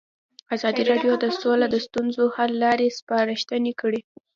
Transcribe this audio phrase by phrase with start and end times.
[0.55, 4.01] ازادي راډیو د سوله د ستونزو حل لارې سپارښتنې کړي.